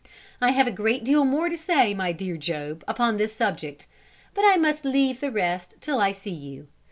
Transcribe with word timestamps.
"I 0.41 0.49
have 0.53 0.65
a 0.65 0.71
great 0.71 1.03
deal 1.03 1.25
more 1.25 1.47
to 1.47 1.55
say, 1.55 1.93
my 1.93 2.11
dear 2.11 2.35
Job, 2.35 2.83
upon 2.87 3.17
this 3.17 3.35
subject, 3.35 3.85
but 4.33 4.43
I 4.43 4.57
must 4.57 4.83
leave 4.83 5.19
the 5.19 5.29
rest 5.31 5.75
till 5.79 6.01
I 6.01 6.11
see 6.11 6.31
you. 6.31 6.67